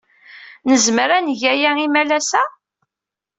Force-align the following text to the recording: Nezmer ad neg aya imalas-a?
Nezmer 0.69 1.09
ad 1.17 1.23
neg 1.25 1.41
aya 1.51 1.71
imalas-a? 1.85 2.43